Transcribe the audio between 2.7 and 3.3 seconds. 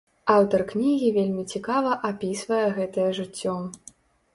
гэтае